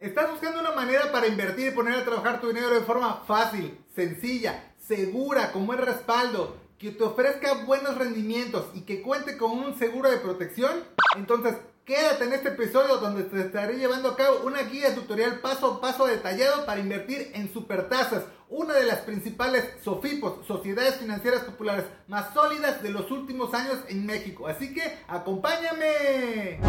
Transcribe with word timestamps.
¿Estás 0.00 0.30
buscando 0.30 0.60
una 0.60 0.70
manera 0.70 1.10
para 1.10 1.26
invertir 1.26 1.66
y 1.66 1.70
poner 1.72 1.94
a 1.94 2.04
trabajar 2.04 2.40
tu 2.40 2.46
dinero 2.46 2.70
de 2.70 2.82
forma 2.82 3.24
fácil, 3.26 3.76
sencilla, 3.96 4.72
segura, 4.78 5.50
con 5.50 5.66
buen 5.66 5.80
respaldo, 5.80 6.56
que 6.78 6.92
te 6.92 7.02
ofrezca 7.02 7.64
buenos 7.64 7.98
rendimientos 7.98 8.66
y 8.74 8.82
que 8.82 9.02
cuente 9.02 9.36
con 9.36 9.50
un 9.50 9.76
seguro 9.76 10.08
de 10.08 10.18
protección? 10.18 10.84
Entonces, 11.16 11.56
quédate 11.84 12.26
en 12.26 12.32
este 12.32 12.50
episodio 12.50 12.98
donde 12.98 13.24
te 13.24 13.40
estaré 13.40 13.76
llevando 13.76 14.10
a 14.10 14.16
cabo 14.16 14.42
una 14.44 14.62
guía 14.62 14.94
tutorial 14.94 15.40
paso 15.40 15.66
a 15.66 15.80
paso 15.80 16.06
detallado 16.06 16.64
para 16.64 16.78
invertir 16.78 17.32
en 17.34 17.52
supertasas, 17.52 18.22
una 18.48 18.74
de 18.74 18.84
las 18.84 18.98
principales 18.98 19.64
SOFIPOS, 19.82 20.46
Sociedades 20.46 20.94
Financieras 20.98 21.42
Populares 21.42 21.86
más 22.06 22.32
sólidas 22.32 22.84
de 22.84 22.90
los 22.90 23.10
últimos 23.10 23.52
años 23.52 23.78
en 23.88 24.06
México. 24.06 24.46
Así 24.46 24.72
que, 24.72 24.96
acompáñame. 25.08 26.60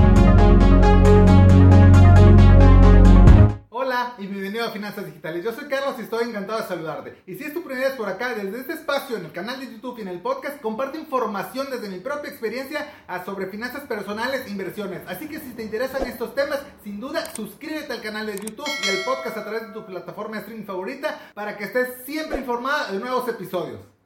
A 4.70 4.72
Finanzas 4.72 5.06
Digitales. 5.06 5.44
Yo 5.44 5.52
soy 5.52 5.66
Carlos 5.66 5.96
y 5.98 6.02
estoy 6.02 6.30
encantado 6.30 6.62
de 6.62 6.68
saludarte. 6.68 7.22
Y 7.26 7.36
si 7.36 7.44
es 7.44 7.54
tu 7.54 7.64
primera 7.64 7.88
vez 7.88 7.98
por 7.98 8.08
acá, 8.08 8.34
desde 8.36 8.60
este 8.60 8.74
espacio 8.74 9.18
en 9.18 9.26
el 9.26 9.32
canal 9.32 9.60
de 9.60 9.72
YouTube 9.72 9.98
y 9.98 10.02
en 10.02 10.08
el 10.10 10.22
podcast, 10.22 10.62
comparto 10.62 10.98
información 10.98 11.68
desde 11.72 11.90
mi 11.90 12.00
propia 12.00 12.30
experiencia 12.30 12.88
sobre 13.26 13.48
finanzas 13.48 13.84
personales 13.84 14.46
e 14.46 14.50
inversiones. 14.50 15.02
Así 15.08 15.28
que 15.28 15.40
si 15.40 15.54
te 15.54 15.64
interesan 15.64 16.08
estos 16.08 16.36
temas, 16.36 16.60
sin 16.84 17.00
duda 17.00 17.34
suscríbete 17.34 17.94
al 17.94 18.02
canal 18.02 18.28
de 18.28 18.38
YouTube 18.38 18.70
y 18.86 18.90
al 18.90 19.04
podcast 19.04 19.38
a 19.38 19.44
través 19.44 19.68
de 19.68 19.74
tu 19.74 19.86
plataforma 19.86 20.36
de 20.36 20.42
streaming 20.42 20.66
favorita 20.66 21.20
para 21.34 21.58
que 21.58 21.66
estés 21.66 22.06
siempre 22.06 22.40
informada 22.40 22.92
de 22.92 23.00
nuevos 23.00 23.28
episodios. 23.28 23.99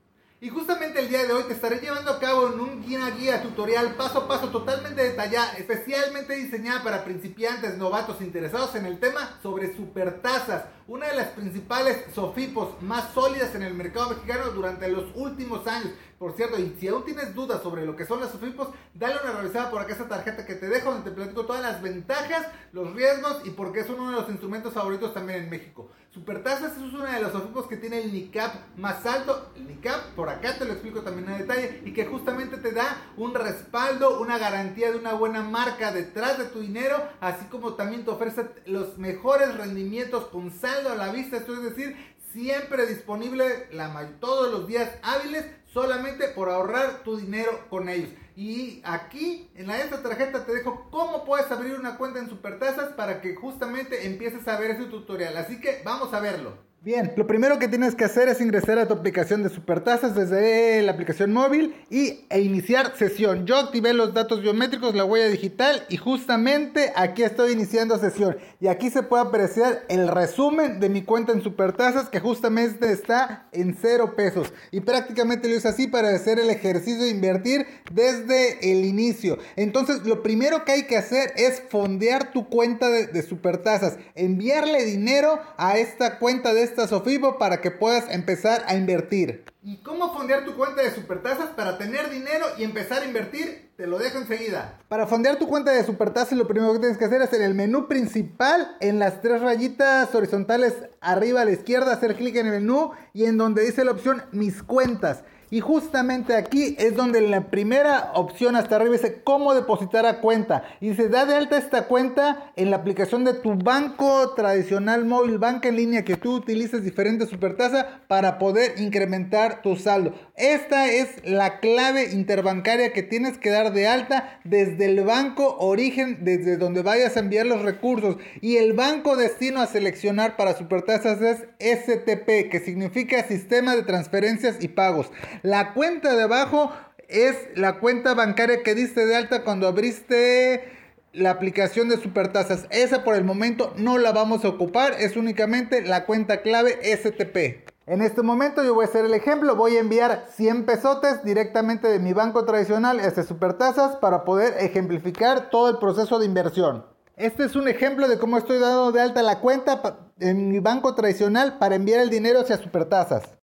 Y 0.44 0.50
justamente 0.50 1.00
el 1.00 1.08
día 1.08 1.24
de 1.24 1.32
hoy 1.32 1.44
te 1.44 1.54
estaré 1.54 1.78
llevando 1.78 2.12
a 2.12 2.20
cabo 2.20 2.52
en 2.52 2.60
un 2.60 2.84
guía, 2.84 3.10
guía 3.12 3.42
tutorial 3.42 3.96
paso 3.96 4.20
a 4.20 4.28
paso 4.28 4.50
totalmente 4.50 5.02
detallada, 5.02 5.54
especialmente 5.54 6.36
diseñada 6.36 6.84
para 6.84 7.06
principiantes, 7.06 7.78
novatos 7.78 8.20
interesados 8.20 8.76
en 8.76 8.86
el 8.86 9.00
tema 9.00 9.40
sobre 9.42 9.74
supertasas, 9.74 10.66
una 10.86 11.08
de 11.08 11.16
las 11.16 11.28
principales 11.28 12.04
sofipos 12.14 12.82
más 12.82 13.14
sólidas 13.14 13.56
en 13.56 13.64
el 13.64 13.74
mercado 13.74 14.10
mexicano 14.10 14.52
durante 14.52 14.90
los 14.90 15.06
últimos 15.16 15.66
años. 15.66 15.94
Por 16.24 16.38
cierto, 16.38 16.58
y 16.58 16.74
si 16.80 16.88
aún 16.88 17.04
tienes 17.04 17.36
dudas 17.36 17.62
sobre 17.62 17.86
lo 17.86 17.98
que 17.98 18.06
son 18.06 18.22
las 18.22 18.32
SOFIPOS, 18.32 18.70
dale 18.94 19.16
una 19.22 19.42
revisada 19.42 19.70
por 19.70 19.82
acá 19.82 19.92
esta 19.92 20.08
tarjeta 20.08 20.46
que 20.46 20.56
te 20.56 20.70
dejo 20.70 20.90
donde 20.90 21.10
te 21.10 21.14
platico 21.14 21.46
todas 21.46 21.62
las 21.62 21.82
ventajas, 21.82 22.48
los 22.72 22.94
riesgos 22.94 23.42
y 23.44 23.50
por 23.50 23.74
qué 23.74 23.82
es 23.82 23.90
uno 23.90 24.10
de 24.10 24.16
los 24.16 24.30
instrumentos 24.30 24.74
favoritos 24.74 25.14
también 25.14 25.44
en 25.44 25.50
México. 25.50 25.92
Supertasas 26.12 26.78
es 26.78 26.94
una 26.94 27.16
de 27.16 27.24
las 27.24 27.34
SOFIPOS 27.34 27.68
que 27.68 27.76
tiene 27.76 28.02
el 28.02 28.14
NICAP 28.14 28.78
más 28.78 29.06
alto. 29.06 29.52
El 29.58 29.68
NICAP, 29.68 30.14
por 30.16 30.30
acá 30.30 30.58
te 30.58 30.64
lo 30.64 30.72
explico 30.72 31.02
también 31.02 31.30
en 31.30 31.40
detalle, 31.40 31.82
y 31.84 31.92
que 31.92 32.06
justamente 32.06 32.56
te 32.56 32.72
da 32.72 33.02
un 33.18 33.34
respaldo, 33.34 34.22
una 34.22 34.38
garantía 34.38 34.94
de 34.94 35.00
una 35.00 35.16
buena 35.16 35.44
marca 35.44 35.92
detrás 35.92 36.38
de 36.38 36.46
tu 36.46 36.62
dinero, 36.62 37.04
así 37.20 37.48
como 37.48 37.74
también 37.74 38.06
te 38.06 38.12
ofrece 38.12 38.48
los 38.66 38.98
mejores 38.98 39.58
rendimientos 39.58 40.28
con 40.28 40.52
saldo 40.52 40.90
a 40.90 40.96
la 40.96 41.12
vista, 41.12 41.36
esto 41.36 41.54
es 41.54 41.64
decir, 41.64 41.98
siempre 42.34 42.88
disponible 42.88 43.68
la, 43.72 44.10
todos 44.20 44.52
los 44.52 44.68
días 44.68 44.90
hábiles 45.04 45.46
solamente 45.74 46.28
por 46.30 46.50
ahorrar 46.50 47.04
tu 47.04 47.18
dinero 47.18 47.68
con 47.70 47.90
ellos. 47.90 48.12
Y 48.36 48.82
aquí 48.86 49.50
en 49.56 49.68
la 49.68 49.80
esta 49.80 50.04
tarjeta 50.04 50.46
te 50.46 50.54
dejo 50.54 50.88
cómo 50.92 51.26
puedes 51.26 51.52
abrir 51.52 51.74
una 51.74 51.98
cuenta 51.98 52.20
en 52.20 52.30
Supertasas 52.30 52.94
para 52.94 53.22
que 53.22 53.36
justamente 53.36 54.08
empieces 54.08 54.48
a 54.48 54.60
ver 54.60 54.72
ese 54.72 54.86
tutorial. 54.86 55.36
Así 55.38 55.60
que 55.60 55.82
vamos 55.84 56.14
a 56.14 56.20
verlo. 56.20 56.73
Bien, 56.84 57.14
lo 57.16 57.28
primero 57.28 57.60
que 57.60 57.70
tienes 57.70 57.96
que 57.96 58.04
hacer 58.04 58.28
es 58.28 58.42
ingresar 58.42 58.78
a 58.78 58.90
tu 58.90 58.94
aplicación 58.94 59.42
de 59.42 59.48
Supertasas 59.48 60.16
desde 60.16 60.82
la 60.82 60.92
aplicación 60.92 61.32
móvil 61.32 61.74
y, 61.90 62.26
e 62.30 62.42
iniciar 62.42 62.98
sesión. 62.98 63.46
Yo 63.46 63.56
activé 63.56 63.94
los 63.94 64.14
datos 64.14 64.42
biométricos, 64.42 64.94
la 64.94 65.06
huella 65.06 65.30
digital 65.30 65.86
y 65.88 65.96
justamente 65.96 66.92
aquí 66.98 67.24
estoy 67.24 67.54
iniciando 67.54 67.98
sesión. 68.00 68.36
Y 68.60 68.68
aquí 68.68 68.90
se 68.90 69.02
puede 69.02 69.24
apreciar 69.24 69.86
el 69.88 70.10
resumen 70.10 70.82
de 70.82 70.90
mi 70.90 71.04
cuenta 71.04 71.32
en 71.32 71.42
Supertasas 71.42 72.10
que 72.10 72.20
justamente 72.20 72.92
está 72.92 73.48
en 73.54 73.78
cero 73.82 74.16
pesos. 74.18 74.52
Y 74.72 74.82
prácticamente 74.82 75.48
lo 75.48 75.56
hice 75.56 75.70
así 75.70 75.88
para 75.88 76.10
hacer 76.10 76.38
el 76.38 76.50
ejercicio 76.50 77.04
de 77.04 77.12
invertir 77.12 77.66
desde 77.94 78.74
el 78.74 78.84
inicio. 78.84 79.38
Entonces 79.56 80.06
lo 80.06 80.22
primero 80.22 80.66
que 80.66 80.74
hay 80.74 80.84
que 80.84 80.98
hacer 80.98 81.32
es 81.38 81.64
fondear 81.70 82.34
tu 82.34 82.50
cuenta 82.50 82.90
de, 82.90 83.08
de 83.08 83.22
Supertasas. 83.22 83.96
Enviarle 84.16 84.84
dinero 84.84 85.40
a 85.56 85.78
esta 85.78 86.20
cuenta 86.20 86.54
de 86.54 86.73
Sofibo 86.76 87.38
para 87.38 87.62
que 87.62 87.72
puedas 87.72 88.06
empezar 88.10 88.64
a 88.68 88.76
invertir. 88.76 89.46
¿Y 89.62 89.78
cómo 89.78 90.14
fondear 90.14 90.44
tu 90.44 90.56
cuenta 90.56 90.82
de 90.82 90.92
Supertasas 90.92 91.50
para 91.56 91.78
tener 91.78 92.10
dinero 92.10 92.46
y 92.58 92.64
empezar 92.64 93.02
a 93.02 93.06
invertir? 93.06 93.72
Te 93.78 93.88
lo 93.88 93.98
dejo 93.98 94.18
enseguida. 94.18 94.80
Para 94.90 95.08
fondear 95.08 95.38
tu 95.38 95.48
cuenta 95.48 95.72
de 95.72 95.84
Supertasas 95.86 96.38
lo 96.38 96.48
primero 96.48 96.74
que 96.74 96.80
tienes 96.80 96.98
que 96.98 97.06
hacer 97.06 97.22
es 97.22 97.32
en 97.34 97.44
el 97.44 97.54
menú 97.54 97.88
principal, 97.88 98.76
en 98.82 99.00
las 99.00 99.22
tres 99.22 99.42
rayitas 99.42 100.14
horizontales 100.14 100.74
arriba 101.00 101.42
a 101.42 101.46
la 101.46 101.52
izquierda, 101.52 101.94
hacer 101.94 102.16
clic 102.16 102.36
en 102.36 102.48
el 102.48 102.54
menú 102.54 102.92
y 103.14 103.26
en 103.26 103.38
donde 103.38 103.64
dice 103.64 103.86
la 103.86 103.92
opción 103.92 104.24
Mis 104.32 104.64
cuentas. 104.64 105.24
Y 105.50 105.60
justamente 105.60 106.36
aquí 106.36 106.76
es 106.80 106.96
donde 106.96 107.22
la 107.22 107.52
primera 107.52 108.12
opción 108.16 108.56
hasta 108.56 108.76
arriba 108.76 108.94
dice 108.94 109.22
cómo 109.24 109.54
depositar 109.54 110.06
a 110.06 110.20
cuenta. 110.20 110.64
Y 110.82 110.90
dice, 110.90 111.10
da 111.10 111.26
de 111.26 111.36
alta 111.36 111.58
esta 111.58 111.88
cuenta 111.88 112.52
en 112.56 112.72
la 112.72 112.78
aplicación 112.78 113.24
de 113.24 113.34
tu 113.34 113.56
banco 113.56 114.34
tradicional 114.36 115.06
móvil, 115.06 115.38
banca 115.38 115.70
en 115.70 115.76
línea 115.76 116.04
que 116.04 116.18
tú 116.18 116.36
utilices 116.36 116.84
diferentes 116.84 117.30
supertasa 117.30 118.02
para 118.08 118.40
poder 118.40 118.80
incrementar 118.80 119.62
tu 119.62 119.76
saldo. 119.76 120.14
Esta 120.36 120.88
es 120.88 121.10
la 121.24 121.60
clave 121.60 122.12
interbancaria 122.12 122.94
que 122.94 123.04
tienes 123.04 123.38
que 123.38 123.50
dar 123.50 123.74
de 123.74 123.88
alta 123.88 124.40
desde 124.44 124.86
el 124.86 125.04
banco 125.04 125.58
origen, 125.60 126.24
desde 126.24 126.58
donde 126.58 126.82
vayas 126.82 127.16
a 127.16 127.20
enviar 127.20 127.46
los 127.46 127.62
recursos. 127.62 128.18
Y 128.42 128.58
el 128.58 128.74
banco 128.74 129.16
destino 129.16 129.62
a 129.62 129.68
seleccionar 129.68 130.36
para 130.36 130.56
supertasas 130.56 131.22
es 131.22 131.46
STP, 131.60 132.50
que 132.50 132.62
significa 132.64 133.24
Sistema 133.24 133.76
de 133.76 133.84
Transferencias 133.84 134.58
y 134.62 134.68
Pagos. 134.68 135.12
La 135.44 135.74
cuenta 135.74 136.16
de 136.16 136.24
abajo 136.24 136.72
es 137.10 137.36
la 137.58 137.82
cuenta 137.82 138.14
bancaria 138.14 138.64
que 138.64 138.76
diste 138.76 139.06
de 139.06 139.18
alta 139.18 139.44
cuando 139.44 139.68
abriste 139.68 140.64
la 141.12 141.32
aplicación 141.32 141.90
de 141.90 141.98
Supertasas. 141.98 142.66
Esa 142.70 143.04
por 143.04 143.16
el 143.16 143.26
momento 143.26 143.74
no 143.76 143.98
la 143.98 144.14
vamos 144.14 144.46
a 144.46 144.48
ocupar, 144.48 144.94
es 145.00 145.18
únicamente 145.18 145.82
la 145.82 146.06
cuenta 146.06 146.42
clave 146.44 146.80
STP. 146.96 147.70
En 147.88 148.02
este 148.02 148.22
momento 148.22 148.64
yo 148.64 148.74
voy 148.74 148.86
a 148.86 148.88
hacer 148.88 149.04
el 149.04 149.14
ejemplo, 149.14 149.58
voy 149.58 149.76
a 149.76 149.82
enviar 149.82 150.28
100 150.34 150.66
pesotes 150.66 151.26
directamente 151.26 151.90
de 151.90 152.00
mi 152.00 152.14
banco 152.14 152.46
tradicional 152.46 153.02
a 153.02 153.06
este 153.06 153.24
Supertasas 153.24 153.98
para 153.98 154.24
poder 154.24 154.56
ejemplificar 154.64 155.50
todo 155.50 155.70
el 155.70 155.78
proceso 155.78 156.20
de 156.20 156.26
inversión. 156.26 156.86
Este 157.18 157.44
es 157.44 157.58
un 157.58 157.68
ejemplo 157.68 158.08
de 158.08 158.18
cómo 158.18 158.38
estoy 158.38 158.60
dando 158.60 158.94
de 158.94 159.02
alta 159.02 159.22
la 159.22 159.42
cuenta 159.42 160.10
en 160.22 160.48
mi 160.48 160.60
banco 160.60 160.96
tradicional 160.96 161.58
para 161.58 161.76
enviar 161.76 162.00
el 162.00 162.10
dinero 162.10 162.40
hacia 162.40 162.56
Supertasas. 162.56 163.43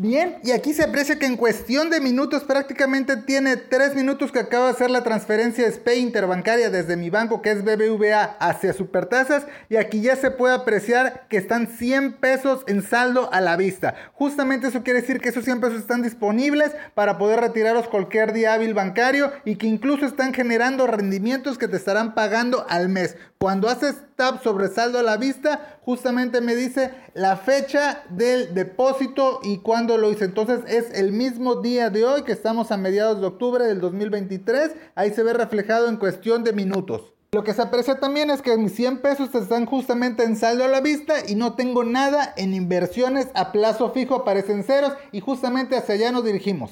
Bien, 0.00 0.38
y 0.44 0.52
aquí 0.52 0.74
se 0.74 0.84
aprecia 0.84 1.18
que 1.18 1.26
en 1.26 1.36
cuestión 1.36 1.90
de 1.90 1.98
minutos, 2.00 2.44
prácticamente 2.44 3.16
tiene 3.16 3.56
3 3.56 3.96
minutos 3.96 4.30
que 4.30 4.38
acaba 4.38 4.66
de 4.66 4.70
hacer 4.70 4.90
la 4.90 5.02
transferencia 5.02 5.68
SPE 5.68 5.96
interbancaria 5.96 6.70
desde 6.70 6.96
mi 6.96 7.10
banco 7.10 7.42
que 7.42 7.50
es 7.50 7.64
BBVA 7.64 8.36
hacia 8.38 8.72
Supertasas. 8.72 9.48
Y 9.68 9.74
aquí 9.74 10.00
ya 10.00 10.14
se 10.14 10.30
puede 10.30 10.54
apreciar 10.54 11.26
que 11.28 11.36
están 11.36 11.66
100 11.66 12.12
pesos 12.12 12.62
en 12.68 12.82
saldo 12.82 13.28
a 13.32 13.40
la 13.40 13.56
vista. 13.56 13.96
Justamente 14.12 14.68
eso 14.68 14.84
quiere 14.84 15.00
decir 15.00 15.18
que 15.18 15.30
esos 15.30 15.44
100 15.44 15.60
pesos 15.60 15.80
están 15.80 16.02
disponibles 16.02 16.70
para 16.94 17.18
poder 17.18 17.40
retirarlos 17.40 17.88
cualquier 17.88 18.32
día 18.32 18.54
hábil 18.54 18.74
bancario 18.74 19.32
y 19.44 19.56
que 19.56 19.66
incluso 19.66 20.06
están 20.06 20.32
generando 20.32 20.86
rendimientos 20.86 21.58
que 21.58 21.66
te 21.66 21.76
estarán 21.76 22.14
pagando 22.14 22.64
al 22.68 22.88
mes. 22.88 23.16
Cuando 23.38 23.68
haces 23.68 23.96
tab 24.16 24.42
sobre 24.42 24.68
saldo 24.68 24.98
a 24.98 25.04
la 25.04 25.16
vista, 25.16 25.78
justamente 25.82 26.40
me 26.40 26.56
dice 26.56 26.90
la 27.14 27.36
fecha 27.36 28.02
del 28.10 28.52
depósito 28.52 29.40
y 29.44 29.58
cuándo 29.58 29.87
lo 29.96 30.10
hice. 30.10 30.26
Entonces 30.26 30.60
es 30.66 30.92
el 30.92 31.12
mismo 31.12 31.62
día 31.62 31.88
de 31.88 32.04
hoy 32.04 32.24
que 32.24 32.32
estamos 32.32 32.70
a 32.70 32.76
mediados 32.76 33.20
de 33.20 33.28
octubre 33.28 33.64
del 33.64 33.80
2023. 33.80 34.72
Ahí 34.94 35.14
se 35.14 35.22
ve 35.22 35.32
reflejado 35.32 35.88
en 35.88 35.96
cuestión 35.96 36.44
de 36.44 36.52
minutos. 36.52 37.14
Lo 37.30 37.44
que 37.44 37.52
se 37.52 37.60
aprecia 37.60 38.00
también 38.00 38.30
es 38.30 38.40
que 38.40 38.56
mis 38.56 38.74
100 38.74 39.02
pesos 39.02 39.34
están 39.34 39.66
justamente 39.66 40.24
en 40.24 40.34
saldo 40.34 40.64
a 40.64 40.68
la 40.68 40.80
vista 40.80 41.28
y 41.28 41.34
no 41.34 41.54
tengo 41.54 41.84
nada 41.84 42.32
en 42.36 42.54
inversiones 42.54 43.28
a 43.34 43.52
plazo 43.52 43.90
fijo, 43.90 44.14
aparecen 44.14 44.64
ceros 44.64 44.94
y 45.12 45.20
justamente 45.20 45.76
hacia 45.76 45.94
allá 45.94 46.10
nos 46.10 46.24
dirigimos. 46.24 46.70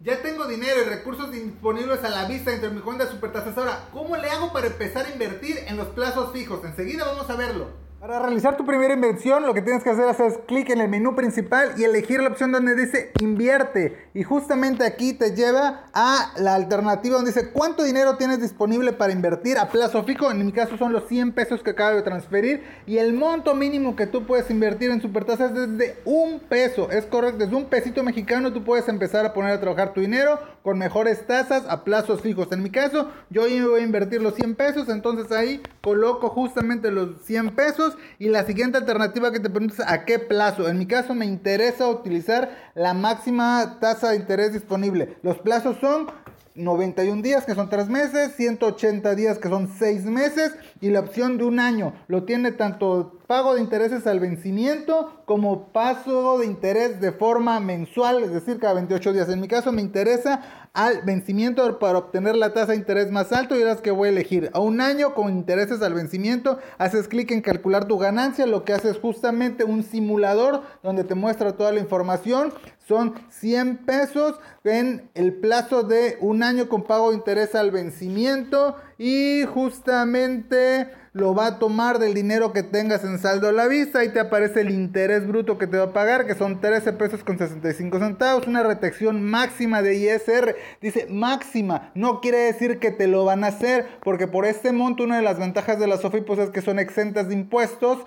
Ya 0.00 0.20
tengo 0.20 0.46
dinero 0.46 0.82
y 0.82 0.88
recursos 0.88 1.30
disponibles 1.30 2.02
a 2.02 2.10
la 2.10 2.26
vista 2.26 2.50
dentro 2.50 2.70
de 2.70 2.74
mi 2.74 2.82
cuenta 2.82 3.04
de 3.04 3.12
Supertasas. 3.12 3.56
Ahora, 3.56 3.88
¿cómo 3.92 4.16
le 4.16 4.28
hago 4.28 4.52
para 4.52 4.66
empezar 4.66 5.06
a 5.06 5.10
invertir 5.10 5.58
en 5.66 5.76
los 5.76 5.88
plazos 5.88 6.32
fijos? 6.32 6.64
Enseguida 6.64 7.04
vamos 7.04 7.30
a 7.30 7.36
verlo. 7.36 7.68
Para 8.00 8.18
realizar 8.18 8.54
tu 8.58 8.66
primera 8.66 8.92
inversión, 8.92 9.46
lo 9.46 9.54
que 9.54 9.62
tienes 9.62 9.82
que 9.82 9.88
hacer 9.88 10.04
es 10.26 10.38
clic 10.46 10.68
en 10.68 10.82
el 10.82 10.90
menú 10.90 11.14
principal 11.14 11.72
y 11.78 11.84
elegir 11.84 12.20
la 12.20 12.28
opción 12.28 12.52
donde 12.52 12.74
dice 12.74 13.12
invierte. 13.18 14.10
Y 14.12 14.24
justamente 14.24 14.84
aquí 14.84 15.14
te 15.14 15.34
lleva 15.34 15.86
a 15.94 16.34
la 16.36 16.54
alternativa 16.54 17.16
donde 17.16 17.32
dice 17.32 17.48
cuánto 17.48 17.82
dinero 17.82 18.18
tienes 18.18 18.42
disponible 18.42 18.92
para 18.92 19.14
invertir 19.14 19.56
a 19.56 19.70
plazo 19.70 20.04
fijo. 20.04 20.30
En 20.30 20.44
mi 20.44 20.52
caso 20.52 20.76
son 20.76 20.92
los 20.92 21.08
100 21.08 21.32
pesos 21.32 21.62
que 21.62 21.70
acabo 21.70 21.96
de 21.96 22.02
transferir. 22.02 22.62
Y 22.86 22.98
el 22.98 23.14
monto 23.14 23.54
mínimo 23.54 23.96
que 23.96 24.06
tú 24.06 24.26
puedes 24.26 24.50
invertir 24.50 24.90
en 24.90 25.00
Supertasa 25.00 25.46
es 25.46 25.54
desde 25.54 25.96
un 26.04 26.40
peso. 26.40 26.90
Es 26.90 27.06
correcto, 27.06 27.38
desde 27.38 27.56
un 27.56 27.70
pesito 27.70 28.02
mexicano 28.02 28.52
tú 28.52 28.64
puedes 28.64 28.86
empezar 28.88 29.24
a 29.24 29.32
poner 29.32 29.52
a 29.52 29.60
trabajar 29.60 29.94
tu 29.94 30.02
dinero 30.02 30.38
con 30.62 30.78
mejores 30.78 31.26
tasas 31.26 31.64
a 31.70 31.84
plazos 31.84 32.20
fijos. 32.20 32.52
En 32.52 32.62
mi 32.62 32.70
caso, 32.70 33.10
yo 33.30 33.42
voy 33.42 33.80
a 33.80 33.84
invertir 33.84 34.20
los 34.20 34.34
100 34.34 34.56
pesos. 34.56 34.90
Entonces 34.90 35.32
ahí 35.32 35.62
coloco 35.82 36.28
justamente 36.28 36.90
los 36.90 37.22
100 37.24 37.54
pesos 37.54 37.93
y 38.18 38.28
la 38.28 38.44
siguiente 38.44 38.78
alternativa 38.78 39.32
que 39.32 39.40
te 39.40 39.50
preguntas 39.50 39.84
a 39.86 40.04
qué 40.04 40.18
plazo. 40.18 40.68
En 40.68 40.78
mi 40.78 40.86
caso 40.86 41.14
me 41.14 41.26
interesa 41.26 41.88
utilizar 41.88 42.50
la 42.74 42.94
máxima 42.94 43.78
tasa 43.80 44.10
de 44.10 44.16
interés 44.16 44.52
disponible. 44.52 45.16
Los 45.22 45.38
plazos 45.38 45.76
son 45.80 46.06
91 46.54 47.22
días, 47.22 47.44
que 47.44 47.54
son 47.54 47.68
3 47.68 47.88
meses, 47.88 48.32
180 48.36 49.14
días, 49.14 49.38
que 49.38 49.48
son 49.48 49.68
6 49.68 50.04
meses, 50.04 50.52
y 50.84 50.90
la 50.90 51.00
opción 51.00 51.38
de 51.38 51.44
un 51.44 51.60
año. 51.60 51.94
Lo 52.08 52.24
tiene 52.24 52.52
tanto 52.52 53.18
pago 53.26 53.54
de 53.54 53.62
intereses 53.62 54.06
al 54.06 54.20
vencimiento 54.20 55.22
como 55.24 55.72
paso 55.72 56.38
de 56.38 56.44
interés 56.44 57.00
de 57.00 57.10
forma 57.10 57.58
mensual, 57.58 58.22
es 58.22 58.32
decir, 58.32 58.58
cada 58.58 58.74
28 58.74 59.14
días. 59.14 59.30
En 59.30 59.40
mi 59.40 59.48
caso 59.48 59.72
me 59.72 59.80
interesa 59.80 60.42
al 60.74 61.00
vencimiento 61.02 61.78
para 61.78 61.98
obtener 61.98 62.36
la 62.36 62.52
tasa 62.52 62.72
de 62.72 62.78
interés 62.78 63.10
más 63.10 63.32
alto 63.32 63.56
y 63.56 63.62
es 63.62 63.80
que 63.80 63.92
voy 63.92 64.08
a 64.08 64.12
elegir 64.12 64.50
a 64.52 64.58
un 64.58 64.82
año 64.82 65.14
con 65.14 65.30
intereses 65.30 65.80
al 65.80 65.94
vencimiento. 65.94 66.58
Haces 66.76 67.08
clic 67.08 67.30
en 67.30 67.40
calcular 67.40 67.86
tu 67.86 67.96
ganancia, 67.96 68.44
lo 68.44 68.64
que 68.64 68.74
hace 68.74 68.90
es 68.90 68.98
justamente 68.98 69.64
un 69.64 69.84
simulador 69.84 70.62
donde 70.82 71.04
te 71.04 71.14
muestra 71.14 71.56
toda 71.56 71.72
la 71.72 71.80
información. 71.80 72.52
Son 72.86 73.14
100 73.30 73.86
pesos 73.86 74.38
en 74.64 75.08
el 75.14 75.32
plazo 75.32 75.84
de 75.84 76.18
un 76.20 76.42
año 76.42 76.68
con 76.68 76.82
pago 76.82 77.08
de 77.08 77.16
interés 77.16 77.54
al 77.54 77.70
vencimiento 77.70 78.76
y 78.98 79.44
justamente 79.44 80.88
lo 81.12 81.32
va 81.32 81.46
a 81.46 81.58
tomar 81.60 82.00
del 82.00 82.12
dinero 82.12 82.52
que 82.52 82.64
tengas 82.64 83.04
en 83.04 83.18
saldo 83.20 83.48
a 83.48 83.52
la 83.52 83.68
vista. 83.68 84.00
Ahí 84.00 84.08
te 84.08 84.18
aparece 84.18 84.62
el 84.62 84.70
interés 84.70 85.26
bruto 85.26 85.58
que 85.58 85.68
te 85.68 85.78
va 85.78 85.84
a 85.84 85.92
pagar, 85.92 86.26
que 86.26 86.34
son 86.34 86.60
13 86.60 86.92
pesos 86.94 87.22
con 87.22 87.38
65 87.38 88.00
centavos. 88.00 88.46
Una 88.48 88.64
retención 88.64 89.22
máxima 89.22 89.80
de 89.80 89.94
ISR. 89.94 90.56
Dice 90.80 91.06
máxima, 91.08 91.92
no 91.94 92.20
quiere 92.20 92.38
decir 92.38 92.80
que 92.80 92.90
te 92.90 93.06
lo 93.06 93.24
van 93.24 93.44
a 93.44 93.48
hacer, 93.48 93.86
porque 94.02 94.26
por 94.26 94.44
este 94.44 94.72
monto 94.72 95.04
una 95.04 95.16
de 95.16 95.22
las 95.22 95.38
ventajas 95.38 95.78
de 95.78 95.86
las 95.86 96.00
SOFIPOS 96.00 96.38
es 96.38 96.50
que 96.50 96.62
son 96.62 96.80
exentas 96.80 97.28
de 97.28 97.34
impuestos 97.34 97.98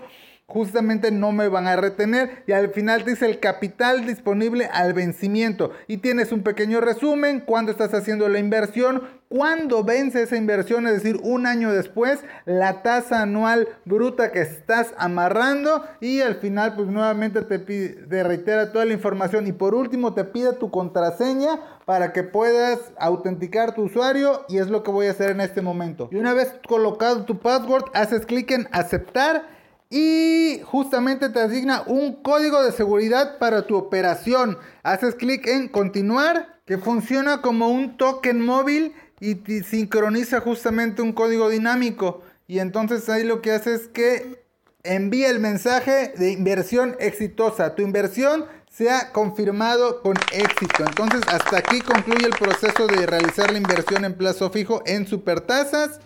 justamente 0.47 1.11
no 1.11 1.33
me 1.33 1.49
van 1.49 1.67
a 1.67 1.75
retener. 1.75 2.43
Y 2.47 2.53
al 2.53 2.69
final 2.69 3.03
dice 3.03 3.25
el 3.25 3.39
capital 3.39 4.05
disponible 4.05 4.69
al 4.71 4.93
vencimiento. 4.93 5.71
Y 5.87 5.97
tienes 5.97 6.31
un 6.31 6.41
pequeño 6.41 6.79
resumen 6.79 7.41
cuando 7.41 7.71
estás 7.71 7.93
haciendo 7.93 8.29
la 8.29 8.39
inversión, 8.39 9.03
cuando 9.27 9.83
vence 9.83 10.23
esa 10.23 10.37
inversión, 10.37 10.87
es 10.87 10.93
decir, 10.93 11.19
un 11.21 11.47
año 11.47 11.73
después, 11.73 12.21
la 12.45 12.81
tasa 12.81 13.23
anual 13.23 13.67
bruta 13.83 14.31
que 14.31 14.39
estás 14.39 14.93
amarrando. 14.97 15.83
Y 15.99 16.21
al 16.21 16.35
final 16.35 16.75
pues 16.75 16.87
nuevamente 16.87 17.41
te, 17.41 17.59
pide, 17.59 18.23
reitera 18.23 18.71
toda 18.71 18.85
la 18.85 18.93
información. 18.93 19.47
Y 19.47 19.51
por 19.51 19.75
último 19.75 20.13
te 20.13 20.23
pide 20.23 20.53
tu 20.53 20.71
contraseña 20.71 21.59
para 21.85 22.13
que 22.13 22.23
puedas 22.23 22.79
autenticar 22.97 23.75
tu 23.75 23.83
usuario. 23.83 24.45
Y 24.47 24.59
es 24.59 24.69
lo 24.69 24.81
que 24.81 24.91
voy 24.91 25.07
a 25.07 25.11
hacer 25.11 25.31
en 25.31 25.41
este 25.41 25.61
momento. 25.61 26.07
Y 26.09 26.15
una 26.15 26.33
vez 26.33 26.53
colocado 26.65 27.25
tu 27.25 27.37
password, 27.37 27.83
haces 27.93 28.25
clic 28.25 28.49
en 28.51 28.69
aceptar 28.71 29.56
y 29.89 30.59
justamente 30.65 31.29
te 31.29 31.39
asigna 31.39 31.83
un 31.85 32.21
código 32.21 32.63
de 32.63 32.71
seguridad 32.71 33.37
para 33.37 33.67
tu 33.67 33.77
operación. 33.77 34.57
Haces 34.83 35.15
clic 35.15 35.47
en 35.47 35.69
continuar, 35.69 36.59
que 36.65 36.77
funciona 36.77 37.41
como 37.41 37.69
un 37.69 37.95
token 37.97 38.43
móvil 38.43 38.93
y 39.19 39.35
sincroniza 39.63 40.41
justamente 40.41 41.01
un 41.01 41.13
código 41.13 41.49
dinámico. 41.49 42.21
Y 42.47 42.59
entonces 42.59 43.07
ahí 43.09 43.23
lo 43.23 43.41
que 43.41 43.51
hace 43.51 43.73
es 43.73 43.87
que 43.87 44.43
envía 44.83 45.29
el 45.29 45.39
mensaje 45.39 46.13
de 46.17 46.31
inversión 46.31 46.95
exitosa. 46.99 47.75
Tu 47.75 47.81
inversión 47.81 48.45
se 48.69 48.91
ha 48.91 49.11
confirmado 49.11 50.01
con 50.01 50.17
éxito. 50.33 50.85
Entonces 50.85 51.21
hasta 51.27 51.57
aquí 51.57 51.81
concluye 51.81 52.25
el 52.25 52.35
proceso 52.35 52.87
de 52.87 53.05
realizar 53.05 53.51
la 53.51 53.57
inversión 53.57 54.05
en 54.05 54.13
plazo 54.13 54.49
fijo 54.49 54.81
en 54.85 55.07
Supertasas. 55.07 55.99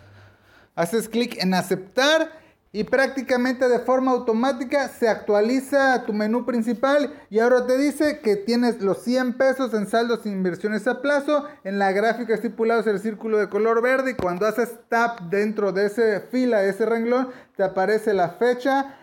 Haces 0.75 1.09
clic 1.09 1.37
en 1.41 1.53
aceptar 1.53 2.40
y 2.73 2.85
prácticamente 2.85 3.68
de 3.68 3.79
forma 3.79 4.12
automática 4.12 4.88
se 4.88 5.09
actualiza 5.09 6.06
tu 6.06 6.13
menú 6.13 6.45
principal 6.45 7.13
y 7.29 7.39
ahora 7.39 7.68
te 7.68 7.77
dice 7.77 8.21
que 8.21 8.38
tienes 8.38 8.81
los 8.81 9.00
100 9.00 9.33
pesos 9.33 9.73
en 9.73 9.88
saldos 9.88 10.25
e 10.25 10.29
inversiones 10.29 10.88
a 10.88 11.01
plazo. 11.01 11.45
En 11.65 11.79
la 11.79 11.91
gráfica 11.91 12.33
estipulado 12.33 12.79
es 12.79 12.88
el 12.88 13.00
círculo 13.00 13.39
de 13.39 13.50
color 13.50 13.81
verde 13.81 14.12
y 14.12 14.15
cuando 14.15 14.45
haces 14.45 14.69
tap 14.88 15.19
dentro 15.29 15.73
de 15.73 15.88
esa 15.88 16.21
fila, 16.31 16.63
ese 16.63 16.85
renglón, 16.85 17.29
te 17.57 17.63
aparece 17.63 18.13
la 18.13 18.29
fecha 18.29 18.95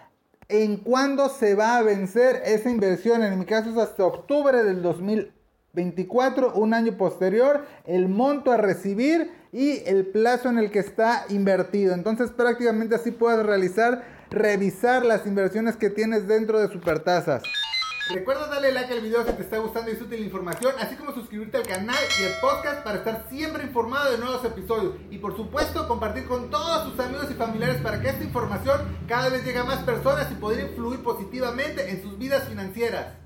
en 0.48 0.78
cuándo 0.78 1.28
se 1.28 1.54
va 1.54 1.76
a 1.76 1.82
vencer 1.82 2.40
esa 2.46 2.70
inversión. 2.70 3.22
En 3.22 3.38
mi 3.38 3.44
caso 3.44 3.68
es 3.68 3.76
hasta 3.76 4.02
octubre 4.02 4.64
del 4.64 4.82
2024, 5.78 6.54
un 6.54 6.74
año 6.74 6.96
posterior, 6.96 7.64
el 7.86 8.08
monto 8.08 8.52
a 8.52 8.56
recibir 8.56 9.30
y 9.52 9.82
el 9.86 10.06
plazo 10.06 10.48
en 10.48 10.58
el 10.58 10.70
que 10.70 10.80
está 10.80 11.24
invertido. 11.28 11.94
Entonces 11.94 12.30
prácticamente 12.30 12.94
así 12.94 13.10
puedes 13.10 13.44
realizar, 13.44 14.04
revisar 14.30 15.06
las 15.06 15.26
inversiones 15.26 15.76
que 15.76 15.90
tienes 15.90 16.26
dentro 16.26 16.58
de 16.60 16.68
Supertasas. 16.68 17.42
Recuerda 18.10 18.46
darle 18.46 18.72
like 18.72 18.90
al 18.90 19.02
video 19.02 19.22
si 19.26 19.32
te 19.32 19.42
está 19.42 19.58
gustando 19.58 19.90
y 19.90 19.94
es 19.94 20.00
útil 20.00 20.20
la 20.20 20.24
información, 20.24 20.72
así 20.80 20.96
como 20.96 21.12
suscribirte 21.12 21.58
al 21.58 21.66
canal 21.66 21.98
y 22.18 22.24
al 22.24 22.40
podcast 22.40 22.82
para 22.82 22.98
estar 22.98 23.26
siempre 23.28 23.64
informado 23.64 24.10
de 24.10 24.16
nuevos 24.16 24.42
episodios. 24.46 24.94
Y 25.10 25.18
por 25.18 25.36
supuesto 25.36 25.86
compartir 25.86 26.26
con 26.26 26.48
todos 26.48 26.90
tus 26.90 27.04
amigos 27.04 27.30
y 27.30 27.34
familiares 27.34 27.82
para 27.82 28.00
que 28.00 28.08
esta 28.08 28.24
información 28.24 28.80
cada 29.06 29.28
vez 29.28 29.44
llegue 29.44 29.58
a 29.58 29.64
más 29.64 29.82
personas 29.84 30.32
y 30.32 30.36
poder 30.36 30.70
influir 30.70 31.02
positivamente 31.02 31.90
en 31.90 32.02
sus 32.02 32.16
vidas 32.16 32.48
financieras. 32.48 33.17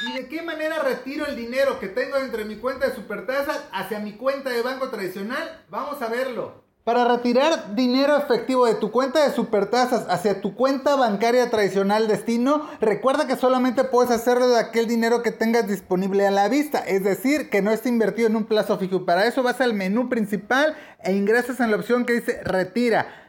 ¿Y 0.00 0.12
de 0.12 0.28
qué 0.28 0.42
manera 0.42 0.78
retiro 0.78 1.26
el 1.26 1.34
dinero 1.34 1.80
que 1.80 1.88
tengo 1.88 2.18
dentro 2.18 2.38
de 2.38 2.44
mi 2.44 2.56
cuenta 2.56 2.86
de 2.86 2.94
Supertasas 2.94 3.64
hacia 3.72 3.98
mi 3.98 4.12
cuenta 4.12 4.50
de 4.50 4.62
banco 4.62 4.90
tradicional? 4.90 5.64
Vamos 5.70 6.00
a 6.00 6.06
verlo. 6.06 6.62
Para 6.84 7.04
retirar 7.04 7.74
dinero 7.74 8.16
efectivo 8.16 8.64
de 8.66 8.76
tu 8.76 8.92
cuenta 8.92 9.26
de 9.26 9.34
Supertasas 9.34 10.06
hacia 10.08 10.40
tu 10.40 10.54
cuenta 10.54 10.94
bancaria 10.94 11.50
tradicional 11.50 12.06
destino, 12.06 12.68
recuerda 12.80 13.26
que 13.26 13.34
solamente 13.34 13.82
puedes 13.82 14.12
hacerlo 14.12 14.48
de 14.48 14.60
aquel 14.60 14.86
dinero 14.86 15.22
que 15.22 15.32
tengas 15.32 15.66
disponible 15.66 16.26
a 16.26 16.30
la 16.30 16.48
vista, 16.48 16.78
es 16.78 17.02
decir, 17.02 17.50
que 17.50 17.60
no 17.60 17.72
esté 17.72 17.88
invertido 17.88 18.28
en 18.28 18.36
un 18.36 18.44
plazo 18.44 18.78
fijo. 18.78 19.04
Para 19.04 19.26
eso 19.26 19.42
vas 19.42 19.60
al 19.60 19.74
menú 19.74 20.08
principal 20.08 20.76
e 21.02 21.12
ingresas 21.12 21.58
en 21.58 21.72
la 21.72 21.76
opción 21.76 22.06
que 22.06 22.12
dice 22.12 22.40
retira. 22.44 23.27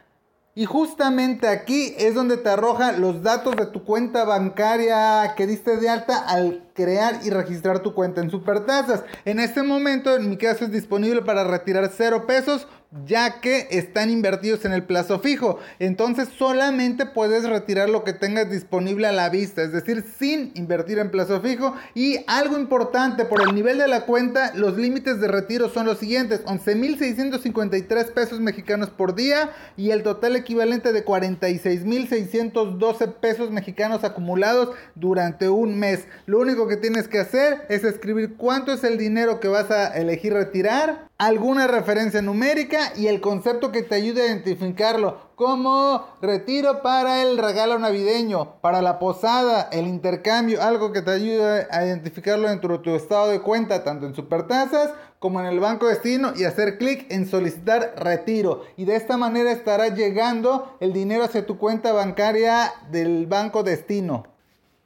Y 0.52 0.64
justamente 0.64 1.46
aquí 1.46 1.94
es 1.96 2.14
donde 2.14 2.36
te 2.36 2.48
arroja 2.48 2.90
los 2.92 3.22
datos 3.22 3.54
de 3.54 3.66
tu 3.66 3.84
cuenta 3.84 4.24
bancaria 4.24 5.34
que 5.36 5.46
diste 5.46 5.76
de 5.76 5.88
alta 5.88 6.18
al 6.18 6.64
crear 6.74 7.20
y 7.22 7.30
registrar 7.30 7.80
tu 7.80 7.94
cuenta 7.94 8.20
en 8.20 8.30
Supertasas. 8.30 9.04
En 9.24 9.38
este 9.38 9.62
momento, 9.62 10.16
en 10.16 10.28
mi 10.28 10.36
caso, 10.36 10.64
es 10.64 10.72
disponible 10.72 11.22
para 11.22 11.44
retirar 11.44 11.88
0 11.96 12.26
pesos 12.26 12.66
ya 13.06 13.40
que 13.40 13.68
están 13.70 14.10
invertidos 14.10 14.64
en 14.64 14.72
el 14.72 14.82
plazo 14.82 15.20
fijo. 15.20 15.60
Entonces 15.78 16.28
solamente 16.36 17.06
puedes 17.06 17.48
retirar 17.48 17.88
lo 17.88 18.02
que 18.02 18.12
tengas 18.12 18.50
disponible 18.50 19.06
a 19.06 19.12
la 19.12 19.28
vista, 19.28 19.62
es 19.62 19.70
decir, 19.72 20.04
sin 20.18 20.50
invertir 20.54 20.98
en 20.98 21.12
plazo 21.12 21.40
fijo. 21.40 21.76
Y 21.94 22.24
algo 22.26 22.58
importante, 22.58 23.24
por 23.24 23.42
el 23.42 23.54
nivel 23.54 23.78
de 23.78 23.86
la 23.86 24.06
cuenta, 24.06 24.52
los 24.54 24.76
límites 24.76 25.20
de 25.20 25.28
retiro 25.28 25.68
son 25.68 25.86
los 25.86 25.98
siguientes, 25.98 26.44
11.653 26.44 28.12
pesos 28.12 28.40
mexicanos 28.40 28.90
por 28.90 29.14
día 29.14 29.50
y 29.76 29.90
el 29.90 30.02
total 30.02 30.34
equivalente 30.34 30.92
de 30.92 31.04
46.612 31.04 33.14
pesos 33.14 33.52
mexicanos 33.52 34.02
acumulados 34.02 34.70
durante 34.96 35.48
un 35.48 35.78
mes. 35.78 36.06
Lo 36.26 36.40
único 36.40 36.66
que 36.66 36.76
tienes 36.76 37.06
que 37.06 37.20
hacer 37.20 37.66
es 37.68 37.84
escribir 37.84 38.34
cuánto 38.36 38.72
es 38.72 38.82
el 38.82 38.98
dinero 38.98 39.38
que 39.38 39.46
vas 39.48 39.70
a 39.70 39.96
elegir 39.96 40.32
retirar 40.32 41.10
alguna 41.20 41.66
referencia 41.66 42.22
numérica 42.22 42.79
y 42.96 43.06
el 43.06 43.20
concepto 43.20 43.72
que 43.72 43.82
te 43.82 43.94
ayude 43.94 44.22
a 44.22 44.26
identificarlo, 44.26 45.30
como 45.34 46.04
retiro 46.20 46.82
para 46.82 47.22
el 47.22 47.38
regalo 47.38 47.78
navideño, 47.78 48.60
para 48.60 48.82
la 48.82 48.98
posada, 48.98 49.68
el 49.72 49.86
intercambio, 49.86 50.62
algo 50.62 50.92
que 50.92 51.02
te 51.02 51.10
ayude 51.10 51.66
a 51.70 51.86
identificarlo 51.86 52.48
dentro 52.48 52.76
de 52.76 52.84
tu 52.84 52.90
estado 52.90 53.28
de 53.28 53.40
cuenta, 53.40 53.84
tanto 53.84 54.06
en 54.06 54.14
Supertasas 54.14 54.90
como 55.18 55.40
en 55.40 55.46
el 55.46 55.60
Banco 55.60 55.86
Destino 55.86 56.32
y 56.34 56.44
hacer 56.44 56.78
clic 56.78 57.06
en 57.10 57.28
solicitar 57.28 57.94
retiro. 57.96 58.62
Y 58.76 58.86
de 58.86 58.96
esta 58.96 59.16
manera 59.16 59.52
estará 59.52 59.88
llegando 59.88 60.76
el 60.80 60.92
dinero 60.92 61.24
hacia 61.24 61.46
tu 61.46 61.58
cuenta 61.58 61.92
bancaria 61.92 62.72
del 62.90 63.26
Banco 63.26 63.62
Destino. 63.62 64.24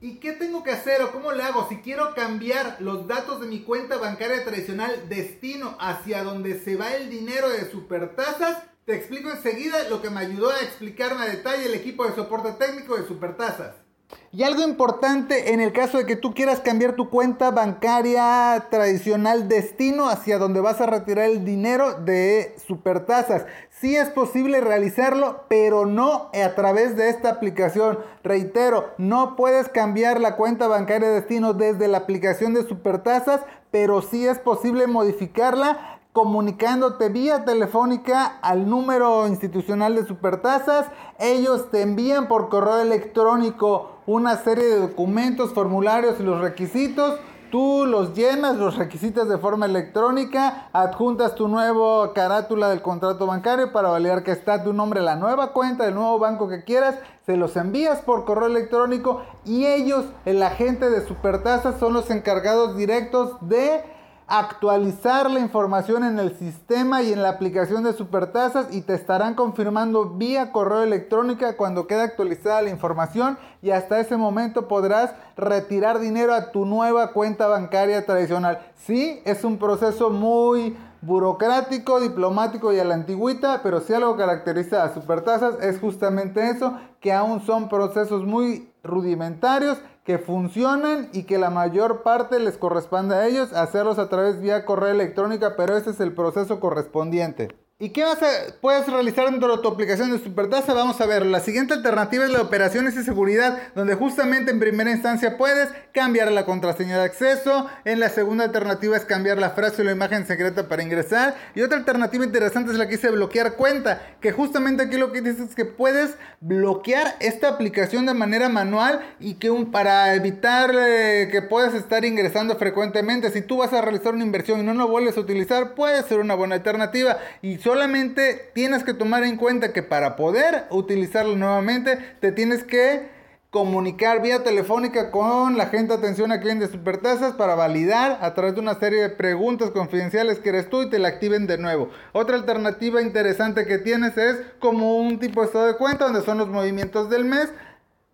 ¿Y 0.01 0.17
qué 0.19 0.33
tengo 0.33 0.63
que 0.63 0.71
hacer 0.71 1.01
o 1.03 1.13
cómo 1.13 1.33
le 1.33 1.43
hago? 1.43 1.67
Si 1.69 1.79
quiero 1.79 2.15
cambiar 2.15 2.77
los 2.81 3.07
datos 3.07 3.41
de 3.41 3.47
mi 3.47 3.61
cuenta 3.61 3.97
bancaria 3.97 4.45
tradicional 4.45 5.09
destino 5.09 5.77
hacia 5.81 6.25
donde 6.25 6.61
se 6.61 6.77
va 6.77 6.95
el 6.95 7.09
dinero 7.09 7.49
de 7.49 7.71
supertasas, 7.71 8.63
Te 8.85 8.95
explico 8.95 9.31
enseguida 9.31 9.89
lo 9.89 10.03
que 10.03 10.11
me 10.11 10.21
ayudó 10.21 10.51
a 10.51 10.61
explicarme 10.61 11.23
a 11.23 11.27
detalle 11.27 11.65
el 11.65 11.75
equipo 11.75 12.07
de 12.07 12.15
soporte 12.15 12.53
técnico 12.53 12.97
de 12.97 13.09
Supertasas. 13.09 13.84
Y 14.33 14.42
algo 14.42 14.62
importante 14.62 15.52
en 15.52 15.61
el 15.61 15.73
caso 15.73 15.99
de 15.99 16.06
que 16.06 16.16
tú 16.16 16.35
quieras 16.35 16.59
cambiar 16.59 16.97
tu 16.97 17.09
cuenta 17.09 17.52
bancaria 17.52 18.66
tradicional 18.68 19.49
destino 19.49 20.09
hacia 20.09 20.38
donde 20.38 20.61
vas 20.61 20.80
a 20.80 20.87
retirar 20.87 21.26
el 21.26 21.44
dinero 21.44 22.00
de 22.00 22.56
supertasas. 22.66 23.47
Sí 23.71 23.94
es 23.94 24.11
posible 24.11 24.61
realizarlo, 24.61 25.44
pero 25.49 25.87
no 25.87 26.30
a 26.35 26.54
través 26.56 26.97
de 26.97 27.11
esta 27.11 27.30
aplicación. 27.30 28.00
Reitero, 28.25 28.90
no 28.99 29.37
puedes 29.37 29.68
cambiar 29.68 30.21
la 30.21 30.35
cuenta 30.35 30.66
bancaria 30.66 31.11
destino 31.11 31.52
desde 31.52 31.87
la 31.87 31.99
aplicación 31.99 32.54
de 32.54 32.66
supertasas, 32.66 33.42
pero 33.71 34.02
sí 34.02 34.26
es 34.26 34.40
posible 34.40 34.88
modificarla 34.88 36.00
comunicándote 36.14 37.09
vía 37.09 37.44
telefónica 37.44 38.38
al 38.40 38.71
número 38.71 39.26
institucional 39.26 39.97
de 39.97 40.06
Supertasas. 40.06 40.87
Ellos 41.18 41.73
te 41.73 41.83
envían 41.83 42.28
por 42.28 42.49
correo 42.50 42.78
electrónico 42.78 43.94
una 44.07 44.37
serie 44.37 44.65
de 44.65 44.81
documentos, 44.81 45.53
formularios 45.53 46.21
y 46.21 46.23
los 46.23 46.41
requisitos. 46.41 47.19
Tú 47.51 47.87
los 47.87 48.15
llenas, 48.15 48.57
los 48.57 48.77
requisitos 48.77 49.29
de 49.29 49.39
forma 49.39 49.67
electrónica, 49.67 50.69
adjuntas 50.73 51.37
tu 51.37 51.47
nuevo 51.47 52.13
carátula 52.13 52.69
del 52.69 52.83
contrato 52.83 53.29
bancario 53.29 53.73
para 53.73 53.91
validar 53.91 54.25
que 54.25 54.33
está 54.33 54.65
tu 54.65 54.73
nombre, 54.73 55.01
la 55.01 55.15
nueva 55.15 55.53
cuenta 55.53 55.85
del 55.85 55.95
nuevo 55.95 56.19
banco 56.19 56.49
que 56.49 56.65
quieras, 56.65 56.97
se 57.25 57.37
los 57.37 57.57
envías 57.57 58.01
por 58.01 58.25
correo 58.25 58.49
electrónico 58.49 59.23
y 59.45 59.67
ellos, 59.67 60.05
el 60.25 60.43
agente 60.43 60.91
de 60.91 61.07
Supertasas, 61.07 61.79
son 61.79 61.93
los 61.93 62.11
encargados 62.11 62.77
directos 62.77 63.37
de 63.41 63.85
actualizar 64.26 65.31
la 65.31 65.40
información 65.40 66.02
en 66.04 66.19
el 66.19 66.37
sistema 66.37 67.02
y 67.02 67.12
en 67.12 67.23
la 67.23 67.28
aplicación 67.31 67.85
de 67.85 67.93
Supertasas 67.93 68.75
y 68.75 68.81
te 68.81 68.95
estarán 68.95 69.35
confirmando 69.35 70.11
vía 70.11 70.50
correo 70.50 70.83
electrónico 70.83 71.47
cuando 71.57 71.87
quede 71.87 72.02
actualizada 72.02 72.62
la 72.62 72.71
información 72.71 73.38
y 73.61 73.71
hasta 73.71 74.00
ese 74.00 74.16
momento 74.16 74.66
podrás 74.66 75.14
retirar 75.37 75.99
dinero 75.99 76.35
a 76.35 76.52
tu 76.52 76.64
nueva 76.64 77.12
cuenta 77.12 77.49
bancaria 77.49 78.07
tradicional. 78.07 78.61
Sí, 78.76 79.21
es 79.25 79.45
un 79.45 79.59
proceso 79.59 80.11
muy 80.11 80.76
burocrático, 81.02 82.00
diplomático 82.00 82.73
y 82.73 82.78
a 82.78 82.85
la 82.85 82.95
antigüita, 82.95 83.61
pero 83.62 83.81
si 83.81 83.93
algo 83.93 84.16
caracteriza 84.16 84.85
a 84.85 84.95
Supertasas 84.95 85.57
es 85.61 85.78
justamente 85.78 86.49
eso, 86.49 86.78
que 87.00 87.12
aún 87.12 87.45
son 87.45 87.69
procesos 87.69 88.25
muy 88.25 88.71
rudimentarios 88.83 89.78
que 90.05 90.19
funcionan 90.19 91.09
y 91.13 91.25
que 91.25 91.39
la 91.39 91.51
mayor 91.51 92.03
parte 92.03 92.39
les 92.39 92.59
corresponde 92.59 93.15
a 93.15 93.27
ellos 93.27 93.53
hacerlos 93.55 93.99
a 93.99 94.09
través 94.09 94.41
vía 94.41 94.67
correo 94.67 94.91
electrónica, 94.91 95.57
pero 95.57 95.77
ese 95.77 95.91
es 95.91 96.01
el 96.01 96.13
proceso 96.15 96.61
correspondiente. 96.61 97.49
¿Y 97.81 97.88
qué 97.88 98.04
vas 98.04 98.23
a, 98.23 98.28
puedes 98.61 98.87
realizar 98.87 99.28
dentro 99.28 99.57
de 99.57 99.61
tu 99.61 99.66
aplicación 99.66 100.12
de 100.12 100.21
Supertasa? 100.21 100.75
Vamos 100.75 101.00
a 101.00 101.07
ver. 101.07 101.26
La 101.26 101.40
siguiente 101.40 101.75
alternativa 101.75 102.25
es 102.25 102.31
la 102.31 102.38
de 102.38 102.45
operaciones 102.45 102.95
y 102.95 103.02
seguridad, 103.02 103.59
donde 103.75 103.97
justamente 103.97 104.52
en 104.52 104.61
primera 104.61 104.93
instancia 104.93 105.37
puedes 105.37 105.71
cambiar 105.93 106.31
la 106.31 106.47
contraseña 106.47 106.99
de 106.99 107.02
acceso. 107.02 107.66
En 107.85 107.99
la 107.99 108.11
segunda 108.11 108.45
alternativa 108.45 108.97
es 108.97 109.04
cambiar 109.04 109.38
la 109.38 109.50
frase 109.50 109.83
o 109.83 109.85
la 109.85 109.90
imagen 109.90 110.25
secreta 110.25 110.69
para 110.69 110.85
ingresar. 110.85 111.35
Y 111.57 111.62
otra 111.62 111.78
alternativa 111.78 112.25
interesante 112.25 112.71
es 112.71 112.78
la 112.78 112.87
que 112.87 112.95
dice 112.95 113.11
bloquear 113.11 113.54
cuenta, 113.54 114.02
que 114.21 114.31
justamente 114.31 114.85
aquí 114.85 114.97
lo 114.97 115.11
que 115.11 115.21
dice 115.21 115.43
es 115.43 115.57
que 115.57 115.64
puedes 115.64 116.14
bloquear 116.38 117.16
esta 117.19 117.49
aplicación 117.49 118.07
de 118.07 118.14
manera 118.14 118.49
manual 118.49 119.00
y 119.19 119.35
que 119.35 119.50
un, 119.50 119.73
para 119.73 120.14
evitar 120.14 120.71
eh, 120.78 121.28
que 121.28 121.43
puedas 121.43 121.75
estar 121.75 122.04
ingresando 122.04 122.54
frecuentemente. 122.54 123.33
Si 123.33 123.43
tú 123.43 123.57
vas 123.57 123.73
a 123.73 123.81
realizar 123.81 124.14
una 124.14 124.23
inversión 124.23 124.61
y 124.61 124.62
no 124.62 124.75
lo 124.75 124.87
vuelves 124.87 125.16
a 125.16 125.21
utilizar, 125.21 125.75
puede 125.75 126.04
ser 126.04 126.21
una 126.21 126.37
buena 126.37 126.54
alternativa. 126.54 127.19
Y 127.43 127.63
solamente 127.64 128.50
tienes 128.52 128.85
que 128.85 128.92
tomar 128.92 129.25
en 129.25 129.38
cuenta 129.38 129.73
que 129.73 129.83
para 129.83 130.16
poder 130.16 130.66
utilizarlo 130.71 131.35
nuevamente 131.35 131.99
te 132.21 132.30
tienes 132.30 132.62
que 132.62 133.09
comunicar 133.49 134.21
vía 134.21 134.42
telefónica 134.42 135.11
con 135.11 135.56
la 135.56 135.66
gente 135.66 135.94
de 135.94 135.99
atención 135.99 136.30
a 136.30 136.40
clientes 136.40 136.71
supertasas 136.71 137.33
para 137.35 137.54
validar 137.54 138.18
a 138.21 138.35
través 138.35 138.54
de 138.54 138.61
una 138.61 138.75
serie 138.75 139.00
de 139.00 139.09
preguntas 139.09 139.71
confidenciales 139.71 140.40
que 140.40 140.50
eres 140.50 140.68
tú 140.68 140.83
y 140.83 140.90
te 140.90 140.99
la 140.99 141.09
activen 141.09 141.47
de 141.47 141.56
nuevo. 141.56 141.88
Otra 142.12 142.37
alternativa 142.37 143.00
interesante 143.00 143.64
que 143.64 143.78
tienes 143.78 144.18
es 144.18 144.37
como 144.59 144.99
un 144.99 145.18
tipo 145.18 145.40
de 145.40 145.47
estado 145.47 145.66
de 145.66 145.76
cuenta 145.76 146.04
donde 146.04 146.23
son 146.23 146.37
los 146.37 146.49
movimientos 146.49 147.09
del 147.09 147.25
mes 147.25 147.50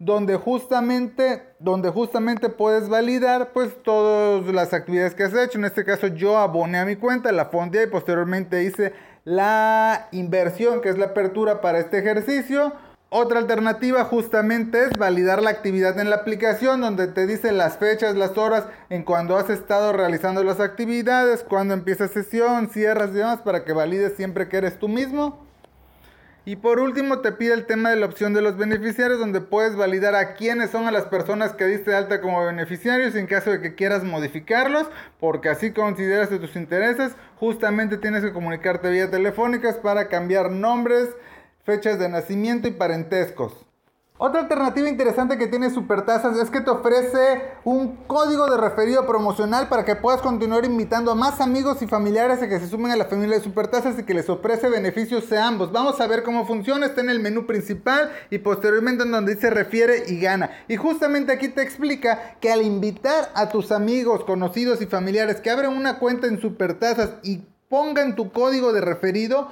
donde 0.00 0.36
justamente, 0.36 1.42
donde 1.58 1.90
justamente 1.90 2.48
puedes 2.48 2.88
validar 2.88 3.52
pues 3.52 3.82
todas 3.82 4.46
las 4.46 4.72
actividades 4.72 5.14
que 5.14 5.24
has 5.24 5.34
hecho. 5.34 5.58
En 5.58 5.66
este 5.66 5.84
caso 5.84 6.06
yo 6.06 6.38
aboné 6.38 6.78
a 6.78 6.86
mi 6.86 6.96
cuenta, 6.96 7.30
la 7.32 7.44
fondeé 7.44 7.84
y 7.84 7.86
posteriormente 7.86 8.64
hice 8.64 8.94
la 9.24 10.08
inversión, 10.12 10.80
que 10.80 10.88
es 10.88 10.98
la 10.98 11.06
apertura 11.06 11.60
para 11.60 11.78
este 11.78 11.98
ejercicio. 11.98 12.72
Otra 13.12 13.40
alternativa 13.40 14.04
justamente 14.04 14.84
es 14.84 14.90
validar 14.96 15.42
la 15.42 15.50
actividad 15.50 15.98
en 15.98 16.10
la 16.10 16.16
aplicación 16.16 16.80
donde 16.80 17.08
te 17.08 17.26
dice 17.26 17.50
las 17.50 17.76
fechas, 17.76 18.14
las 18.14 18.38
horas 18.38 18.66
en 18.88 19.02
cuando 19.02 19.36
has 19.36 19.50
estado 19.50 19.92
realizando 19.92 20.44
las 20.44 20.60
actividades, 20.60 21.42
cuando 21.42 21.74
empieza 21.74 22.06
sesión, 22.06 22.70
cierras 22.70 23.10
y 23.10 23.14
demás 23.14 23.40
para 23.40 23.64
que 23.64 23.72
valides 23.72 24.14
siempre 24.16 24.48
que 24.48 24.58
eres 24.58 24.78
tú 24.78 24.88
mismo. 24.88 25.49
Y 26.46 26.56
por 26.56 26.80
último 26.80 27.20
te 27.20 27.32
pide 27.32 27.52
el 27.52 27.66
tema 27.66 27.90
de 27.90 27.96
la 27.96 28.06
opción 28.06 28.32
de 28.32 28.40
los 28.40 28.56
beneficiarios 28.56 29.18
donde 29.18 29.40
puedes 29.40 29.76
validar 29.76 30.14
a 30.14 30.34
quiénes 30.34 30.70
son 30.70 30.86
a 30.86 30.90
las 30.90 31.04
personas 31.04 31.52
que 31.52 31.66
diste 31.66 31.90
de 31.90 31.98
alta 31.98 32.20
como 32.20 32.44
beneficiarios 32.44 33.14
en 33.14 33.26
caso 33.26 33.50
de 33.50 33.60
que 33.60 33.74
quieras 33.74 34.04
modificarlos, 34.04 34.88
porque 35.18 35.50
así 35.50 35.72
consideras 35.72 36.30
de 36.30 36.38
tus 36.38 36.56
intereses, 36.56 37.12
justamente 37.36 37.98
tienes 37.98 38.24
que 38.24 38.32
comunicarte 38.32 38.90
vía 38.90 39.10
telefónicas 39.10 39.76
para 39.76 40.08
cambiar 40.08 40.50
nombres, 40.50 41.10
fechas 41.64 41.98
de 41.98 42.08
nacimiento 42.08 42.68
y 42.68 42.72
parentescos. 42.72 43.66
Otra 44.22 44.42
alternativa 44.42 44.86
interesante 44.86 45.38
que 45.38 45.46
tiene 45.46 45.70
Supertasas 45.70 46.36
es 46.36 46.50
que 46.50 46.60
te 46.60 46.68
ofrece 46.68 47.40
un 47.64 47.96
código 48.06 48.50
de 48.50 48.58
referido 48.58 49.06
promocional 49.06 49.70
para 49.70 49.86
que 49.86 49.96
puedas 49.96 50.20
continuar 50.20 50.66
invitando 50.66 51.10
a 51.10 51.14
más 51.14 51.40
amigos 51.40 51.80
y 51.80 51.86
familiares 51.86 52.42
a 52.42 52.46
que 52.46 52.60
se 52.60 52.68
sumen 52.68 52.92
a 52.92 52.96
la 52.96 53.06
familia 53.06 53.38
de 53.38 53.42
Supertasas 53.42 53.98
y 53.98 54.02
que 54.02 54.12
les 54.12 54.28
ofrece 54.28 54.68
beneficios 54.68 55.32
a 55.32 55.46
ambos. 55.46 55.72
Vamos 55.72 56.02
a 56.02 56.06
ver 56.06 56.22
cómo 56.22 56.46
funciona. 56.46 56.84
Está 56.84 57.00
en 57.00 57.08
el 57.08 57.20
menú 57.20 57.46
principal 57.46 58.12
y 58.28 58.36
posteriormente 58.36 59.04
en 59.04 59.12
donde 59.12 59.36
dice 59.36 59.48
refiere 59.48 60.04
y 60.08 60.20
gana. 60.20 60.50
Y 60.68 60.76
justamente 60.76 61.32
aquí 61.32 61.48
te 61.48 61.62
explica 61.62 62.34
que 62.42 62.52
al 62.52 62.60
invitar 62.60 63.30
a 63.34 63.48
tus 63.48 63.72
amigos, 63.72 64.24
conocidos 64.24 64.82
y 64.82 64.86
familiares 64.86 65.40
que 65.40 65.48
abren 65.48 65.70
una 65.70 65.98
cuenta 65.98 66.26
en 66.26 66.42
Supertasas 66.42 67.12
y 67.22 67.46
pongan 67.70 68.16
tu 68.16 68.32
código 68.32 68.74
de 68.74 68.82
referido, 68.82 69.48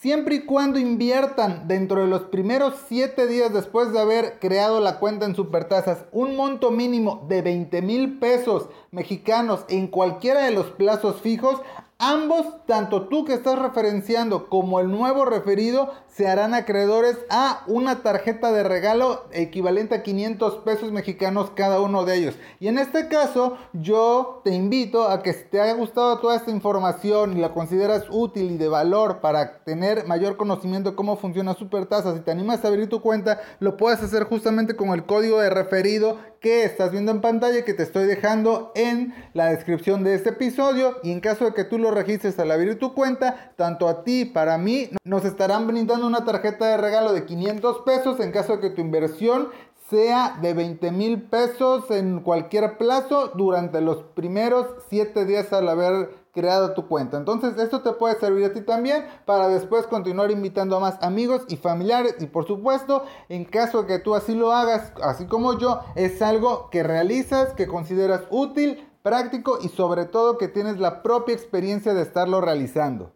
Siempre 0.00 0.36
y 0.36 0.40
cuando 0.46 0.78
inviertan 0.78 1.68
dentro 1.68 2.00
de 2.00 2.06
los 2.06 2.22
primeros 2.22 2.72
7 2.88 3.26
días 3.26 3.52
después 3.52 3.92
de 3.92 4.00
haber 4.00 4.38
creado 4.38 4.80
la 4.80 4.98
cuenta 4.98 5.26
en 5.26 5.34
Supertasas 5.34 6.06
un 6.10 6.36
monto 6.36 6.70
mínimo 6.70 7.26
de 7.28 7.42
20 7.42 7.82
mil 7.82 8.18
pesos 8.18 8.70
mexicanos 8.92 9.66
en 9.68 9.88
cualquiera 9.88 10.46
de 10.46 10.52
los 10.52 10.68
plazos 10.70 11.20
fijos, 11.20 11.60
Ambos, 12.02 12.64
tanto 12.64 13.08
tú 13.08 13.26
que 13.26 13.34
estás 13.34 13.58
referenciando 13.58 14.48
como 14.48 14.80
el 14.80 14.90
nuevo 14.90 15.26
referido, 15.26 15.92
se 16.08 16.26
harán 16.28 16.54
acreedores 16.54 17.18
a 17.28 17.62
una 17.66 18.02
tarjeta 18.02 18.52
de 18.52 18.62
regalo 18.62 19.24
equivalente 19.32 19.96
a 19.96 20.02
500 20.02 20.60
pesos 20.64 20.92
mexicanos 20.92 21.50
cada 21.54 21.78
uno 21.78 22.06
de 22.06 22.16
ellos. 22.16 22.36
Y 22.58 22.68
en 22.68 22.78
este 22.78 23.08
caso, 23.08 23.58
yo 23.74 24.40
te 24.44 24.54
invito 24.54 25.10
a 25.10 25.22
que 25.22 25.34
si 25.34 25.44
te 25.44 25.60
haya 25.60 25.74
gustado 25.74 26.20
toda 26.20 26.36
esta 26.36 26.50
información 26.50 27.36
y 27.36 27.40
la 27.42 27.52
consideras 27.52 28.06
útil 28.08 28.52
y 28.52 28.56
de 28.56 28.68
valor 28.68 29.20
para 29.20 29.62
tener 29.64 30.06
mayor 30.06 30.38
conocimiento 30.38 30.92
de 30.92 30.96
cómo 30.96 31.18
funciona 31.18 31.52
Supertasa, 31.52 32.14
si 32.14 32.20
te 32.20 32.30
animas 32.30 32.64
a 32.64 32.68
abrir 32.68 32.88
tu 32.88 33.02
cuenta, 33.02 33.42
lo 33.58 33.76
puedes 33.76 34.02
hacer 34.02 34.24
justamente 34.24 34.74
con 34.74 34.88
el 34.88 35.04
código 35.04 35.38
de 35.38 35.50
referido 35.50 36.16
que 36.40 36.64
estás 36.64 36.90
viendo 36.90 37.12
en 37.12 37.20
pantalla 37.20 37.64
que 37.66 37.74
te 37.74 37.82
estoy 37.82 38.06
dejando 38.06 38.72
en 38.74 39.14
la 39.34 39.50
descripción 39.50 40.04
de 40.04 40.14
este 40.14 40.30
episodio. 40.30 40.96
Y 41.02 41.12
en 41.12 41.20
caso 41.20 41.44
de 41.44 41.52
que 41.52 41.64
tú 41.64 41.78
lo 41.78 41.89
registres 41.90 42.38
al 42.38 42.50
abrir 42.50 42.78
tu 42.78 42.94
cuenta, 42.94 43.52
tanto 43.56 43.88
a 43.88 44.02
ti, 44.04 44.24
para 44.24 44.58
mí, 44.58 44.90
nos 45.04 45.24
estarán 45.24 45.66
brindando 45.66 46.06
una 46.06 46.24
tarjeta 46.24 46.66
de 46.66 46.76
regalo 46.76 47.12
de 47.12 47.24
500 47.24 47.78
pesos 47.80 48.20
en 48.20 48.32
caso 48.32 48.56
de 48.56 48.60
que 48.60 48.70
tu 48.70 48.80
inversión 48.80 49.48
sea 49.90 50.38
de 50.40 50.54
20 50.54 50.92
mil 50.92 51.22
pesos 51.22 51.90
en 51.90 52.20
cualquier 52.20 52.78
plazo 52.78 53.32
durante 53.34 53.80
los 53.80 54.04
primeros 54.14 54.66
7 54.88 55.24
días 55.24 55.52
al 55.52 55.68
haber 55.68 56.10
creado 56.32 56.74
tu 56.74 56.86
cuenta. 56.86 57.16
Entonces 57.16 57.58
esto 57.58 57.82
te 57.82 57.92
puede 57.92 58.18
servir 58.20 58.44
a 58.44 58.52
ti 58.52 58.60
también 58.60 59.04
para 59.26 59.48
después 59.48 59.88
continuar 59.88 60.30
invitando 60.30 60.76
a 60.76 60.80
más 60.80 61.02
amigos 61.02 61.42
y 61.48 61.56
familiares 61.56 62.14
y 62.20 62.26
por 62.26 62.46
supuesto 62.46 63.02
en 63.28 63.44
caso 63.44 63.82
de 63.82 63.88
que 63.88 63.98
tú 63.98 64.14
así 64.14 64.36
lo 64.36 64.52
hagas, 64.52 64.92
así 65.02 65.26
como 65.26 65.58
yo, 65.58 65.80
es 65.96 66.22
algo 66.22 66.70
que 66.70 66.84
realizas, 66.84 67.52
que 67.54 67.66
consideras 67.66 68.22
útil, 68.30 68.86
práctico 69.02 69.58
y 69.62 69.68
sobre 69.68 70.04
todo 70.04 70.38
que 70.38 70.48
tienes 70.48 70.78
la 70.78 71.02
propia 71.02 71.34
experiencia 71.34 71.94
de 71.94 72.02
estarlo 72.02 72.40
realizando. 72.40 73.12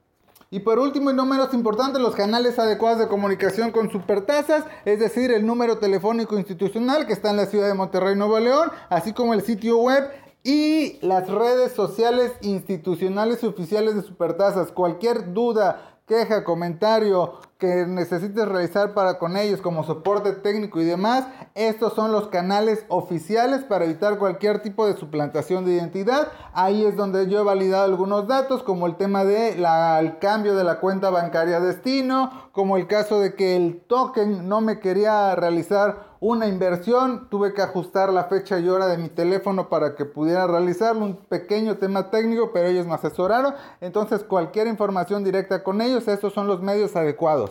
Y 0.50 0.60
por 0.60 0.78
último 0.78 1.10
y 1.10 1.14
no 1.14 1.26
menos 1.26 1.52
importante, 1.52 1.98
los 1.98 2.14
canales 2.14 2.58
adecuados 2.60 3.00
de 3.00 3.08
comunicación 3.08 3.72
con 3.72 3.90
supertasas, 3.90 4.64
es 4.84 5.00
decir, 5.00 5.32
el 5.32 5.44
número 5.44 5.78
telefónico 5.78 6.38
institucional 6.38 7.06
que 7.06 7.12
está 7.12 7.30
en 7.30 7.38
la 7.38 7.46
ciudad 7.46 7.66
de 7.66 7.74
Monterrey, 7.74 8.14
Nuevo 8.14 8.38
León, 8.38 8.70
así 8.88 9.12
como 9.12 9.34
el 9.34 9.42
sitio 9.42 9.78
web 9.78 10.08
y 10.44 10.98
las 11.04 11.28
redes 11.28 11.72
sociales 11.72 12.32
institucionales 12.42 13.42
y 13.42 13.46
oficiales 13.46 13.96
de 13.96 14.02
Supertasas. 14.02 14.70
Cualquier 14.70 15.32
duda, 15.32 15.98
queja, 16.06 16.44
comentario 16.44 17.40
que 17.64 17.86
necesites 17.86 18.46
realizar 18.46 18.92
para 18.92 19.18
con 19.18 19.36
ellos 19.36 19.60
como 19.60 19.84
soporte 19.84 20.32
técnico 20.32 20.80
y 20.80 20.84
demás, 20.84 21.26
estos 21.54 21.94
son 21.94 22.12
los 22.12 22.28
canales 22.28 22.84
oficiales 22.88 23.64
para 23.64 23.84
evitar 23.84 24.18
cualquier 24.18 24.60
tipo 24.60 24.86
de 24.86 24.96
suplantación 24.96 25.64
de 25.64 25.72
identidad. 25.72 26.28
Ahí 26.52 26.84
es 26.84 26.96
donde 26.96 27.28
yo 27.28 27.40
he 27.40 27.44
validado 27.44 27.84
algunos 27.84 28.28
datos 28.28 28.62
como 28.62 28.86
el 28.86 28.96
tema 28.96 29.24
de 29.24 29.54
el 29.54 30.18
cambio 30.18 30.54
de 30.54 30.64
la 30.64 30.80
cuenta 30.80 31.10
bancaria 31.10 31.60
destino, 31.60 32.50
como 32.52 32.76
el 32.76 32.86
caso 32.86 33.20
de 33.20 33.34
que 33.34 33.56
el 33.56 33.82
token 33.86 34.48
no 34.48 34.60
me 34.60 34.80
quería 34.80 35.34
realizar 35.34 36.14
una 36.20 36.46
inversión, 36.46 37.28
tuve 37.28 37.52
que 37.52 37.60
ajustar 37.60 38.10
la 38.10 38.24
fecha 38.24 38.58
y 38.58 38.66
hora 38.66 38.86
de 38.86 38.96
mi 38.96 39.10
teléfono 39.10 39.68
para 39.68 39.94
que 39.94 40.06
pudiera 40.06 40.46
realizarlo, 40.46 41.04
un 41.04 41.16
pequeño 41.16 41.76
tema 41.76 42.10
técnico, 42.10 42.50
pero 42.50 42.68
ellos 42.68 42.86
me 42.86 42.94
asesoraron, 42.94 43.54
entonces 43.82 44.24
cualquier 44.24 44.66
información 44.66 45.22
directa 45.22 45.62
con 45.62 45.82
ellos, 45.82 46.08
estos 46.08 46.32
son 46.32 46.46
los 46.46 46.62
medios 46.62 46.96
adecuados. 46.96 47.50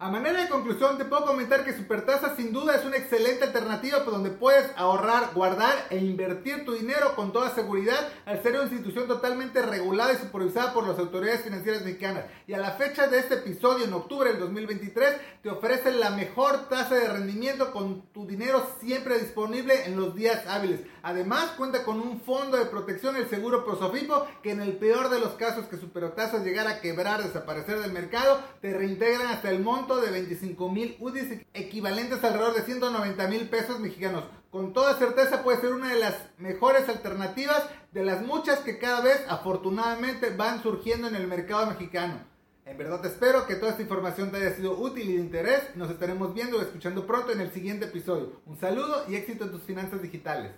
A 0.00 0.12
manera 0.12 0.40
de 0.40 0.48
conclusión, 0.48 0.96
te 0.96 1.04
puedo 1.04 1.26
comentar 1.26 1.64
que 1.64 1.76
Supertasa 1.76 2.36
sin 2.36 2.52
duda 2.52 2.76
es 2.76 2.84
una 2.84 2.96
excelente 2.96 3.42
alternativa 3.42 4.04
por 4.04 4.12
donde 4.12 4.30
puedes 4.30 4.70
ahorrar, 4.76 5.32
guardar 5.34 5.74
e 5.90 5.98
invertir 5.98 6.64
tu 6.64 6.74
dinero 6.74 7.16
con 7.16 7.32
toda 7.32 7.52
seguridad 7.52 8.08
al 8.24 8.40
ser 8.40 8.52
una 8.52 8.62
institución 8.62 9.08
totalmente 9.08 9.60
regulada 9.60 10.12
y 10.12 10.18
supervisada 10.18 10.72
por 10.72 10.86
las 10.86 11.00
autoridades 11.00 11.42
financieras 11.42 11.82
mexicanas. 11.82 12.26
Y 12.46 12.52
a 12.52 12.58
la 12.58 12.70
fecha 12.74 13.08
de 13.08 13.18
este 13.18 13.34
episodio, 13.34 13.86
en 13.86 13.92
octubre 13.92 14.30
del 14.30 14.38
2023, 14.38 15.16
te 15.42 15.50
ofrece 15.50 15.90
la 15.90 16.10
mejor 16.10 16.68
tasa 16.68 16.94
de 16.94 17.08
rendimiento 17.08 17.72
con 17.72 18.02
tu 18.12 18.24
dinero 18.24 18.70
siempre 18.78 19.18
disponible 19.18 19.86
en 19.86 19.96
los 19.96 20.14
días 20.14 20.46
hábiles. 20.46 20.82
Además, 21.02 21.54
cuenta 21.56 21.82
con 21.82 22.00
un 22.00 22.20
fondo 22.20 22.56
de 22.56 22.66
protección, 22.66 23.16
el 23.16 23.28
seguro 23.28 23.64
Prosofipo, 23.64 24.28
que 24.44 24.52
en 24.52 24.60
el 24.60 24.76
peor 24.76 25.08
de 25.08 25.18
los 25.18 25.32
casos 25.32 25.66
que 25.66 25.76
Supertasa 25.76 26.38
llegara 26.38 26.70
a 26.70 26.80
quebrar, 26.80 27.20
desaparecer 27.20 27.80
del 27.80 27.92
mercado, 27.92 28.40
te 28.60 28.72
reintegran 28.72 29.26
hasta 29.26 29.50
el 29.50 29.58
monto 29.58 29.87
de 29.96 30.10
25 30.10 30.68
mil 30.70 30.96
UDIs 31.00 31.42
equivalentes 31.54 32.22
alrededor 32.22 32.54
de 32.54 32.62
190 32.62 33.28
mil 33.28 33.48
pesos 33.48 33.80
mexicanos. 33.80 34.24
Con 34.50 34.72
toda 34.72 34.98
certeza 34.98 35.42
puede 35.42 35.60
ser 35.60 35.72
una 35.72 35.92
de 35.92 35.98
las 35.98 36.14
mejores 36.38 36.88
alternativas 36.88 37.64
de 37.92 38.04
las 38.04 38.22
muchas 38.22 38.60
que 38.60 38.78
cada 38.78 39.00
vez 39.00 39.24
afortunadamente 39.28 40.30
van 40.30 40.62
surgiendo 40.62 41.08
en 41.08 41.16
el 41.16 41.26
mercado 41.26 41.66
mexicano. 41.66 42.20
En 42.64 42.76
verdad 42.76 43.04
espero 43.06 43.46
que 43.46 43.54
toda 43.54 43.70
esta 43.70 43.82
información 43.82 44.30
te 44.30 44.36
haya 44.36 44.54
sido 44.54 44.78
útil 44.78 45.08
y 45.08 45.14
de 45.14 45.22
interés. 45.22 45.74
Nos 45.74 45.90
estaremos 45.90 46.34
viendo 46.34 46.58
y 46.58 46.62
escuchando 46.62 47.06
pronto 47.06 47.32
en 47.32 47.40
el 47.40 47.50
siguiente 47.50 47.86
episodio. 47.86 48.42
Un 48.44 48.58
saludo 48.58 49.04
y 49.08 49.16
éxito 49.16 49.44
en 49.44 49.52
tus 49.52 49.62
finanzas 49.62 50.02
digitales. 50.02 50.52